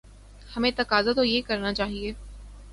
[0.55, 2.13] ہمیں تقاضا تو یہ کرنا چاہیے۔